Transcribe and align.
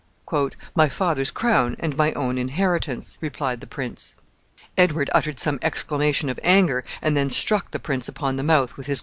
"My 0.73 0.89
father's 0.89 1.29
crown 1.29 1.75
and 1.77 1.95
my 1.95 2.11
own 2.13 2.39
inheritance," 2.39 3.19
replied 3.21 3.61
the 3.61 3.67
prince. 3.67 4.15
Edward 4.75 5.11
uttered 5.13 5.37
some 5.37 5.59
exclamation 5.61 6.27
of 6.27 6.39
anger, 6.41 6.83
and 7.03 7.15
then 7.15 7.29
struck 7.29 7.69
the 7.69 7.77
prince 7.77 8.07
upon 8.07 8.35
the 8.35 8.41
mouth 8.41 8.77
with 8.77 8.87
his 8.87 8.97
gauntlet. 8.97 8.99